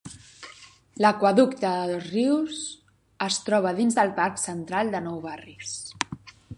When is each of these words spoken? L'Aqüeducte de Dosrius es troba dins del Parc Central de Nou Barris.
L'Aqüeducte 1.05 1.73
de 1.75 1.83
Dosrius 1.91 2.63
es 3.29 3.39
troba 3.51 3.77
dins 3.83 4.01
del 4.01 4.13
Parc 4.21 4.43
Central 4.49 4.95
de 4.97 5.07
Nou 5.09 5.25
Barris. 5.29 5.81